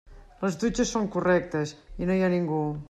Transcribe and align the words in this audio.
Les 0.45 0.57
dutxes 0.63 0.95
són 0.95 1.05
correctes 1.17 1.77
i 2.03 2.11
no 2.11 2.17
hi 2.19 2.25
ha 2.29 2.33
ningú. 2.39 2.65